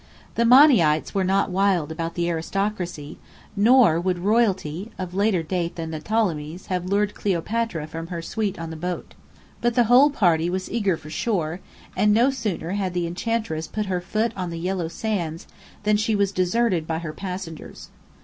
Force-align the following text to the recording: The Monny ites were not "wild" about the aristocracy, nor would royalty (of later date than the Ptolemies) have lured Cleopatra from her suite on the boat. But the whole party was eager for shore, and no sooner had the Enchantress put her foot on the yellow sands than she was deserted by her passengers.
The 0.33 0.45
Monny 0.45 0.81
ites 0.81 1.13
were 1.13 1.23
not 1.23 1.51
"wild" 1.51 1.91
about 1.91 2.15
the 2.15 2.27
aristocracy, 2.27 3.19
nor 3.55 3.99
would 4.01 4.17
royalty 4.17 4.89
(of 4.97 5.13
later 5.13 5.43
date 5.43 5.75
than 5.75 5.91
the 5.91 5.99
Ptolemies) 5.99 6.65
have 6.71 6.85
lured 6.87 7.13
Cleopatra 7.13 7.85
from 7.85 8.07
her 8.07 8.19
suite 8.19 8.57
on 8.57 8.71
the 8.71 8.75
boat. 8.75 9.13
But 9.61 9.75
the 9.75 9.83
whole 9.83 10.09
party 10.09 10.49
was 10.49 10.71
eager 10.71 10.97
for 10.97 11.11
shore, 11.11 11.59
and 11.95 12.11
no 12.15 12.31
sooner 12.31 12.71
had 12.71 12.95
the 12.95 13.05
Enchantress 13.05 13.67
put 13.67 13.85
her 13.85 14.01
foot 14.01 14.31
on 14.35 14.49
the 14.49 14.57
yellow 14.57 14.87
sands 14.87 15.45
than 15.83 15.97
she 15.97 16.15
was 16.15 16.31
deserted 16.31 16.87
by 16.87 16.97
her 16.97 17.13
passengers. 17.13 17.89